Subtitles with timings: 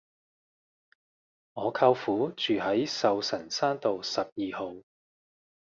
[1.53, 4.77] 我舅父住喺壽臣山道十二號